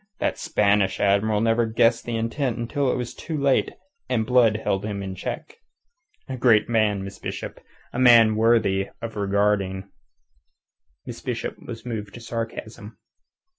That 0.19 0.39
Spanish 0.39 0.99
Admiral 0.99 1.41
never 1.41 1.67
guessed 1.67 2.05
the 2.05 2.15
intent 2.17 2.57
until 2.57 2.91
it 2.91 2.95
was 2.97 3.13
too 3.13 3.37
late 3.37 3.73
and 4.09 4.25
Blood 4.25 4.57
held 4.63 4.83
him 4.83 5.03
in 5.03 5.13
check. 5.13 5.57
A 6.27 6.37
great 6.37 6.67
man, 6.67 7.03
Miss 7.03 7.19
Bishop. 7.19 7.59
A 7.93 7.99
man 7.99 8.35
worth 8.35 8.65
regarding." 9.15 9.91
Miss 11.05 11.21
Bishop 11.21 11.55
was 11.67 11.85
moved 11.85 12.15
to 12.15 12.19
sarcasm. 12.19 12.97